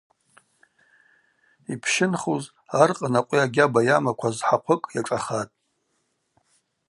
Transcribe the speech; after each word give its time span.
Йпщынхуз 1.73 2.43
аркъан 2.81 3.15
акъви 3.19 3.41
агьаба 3.45 3.81
йамакваз 3.87 4.37
хӏахъвыкӏ 4.47 4.87
йашӏахатӏ. 4.95 5.53